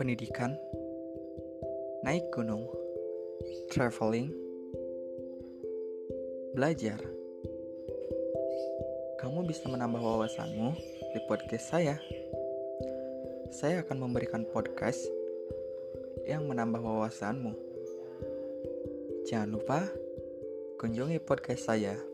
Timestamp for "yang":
16.24-16.48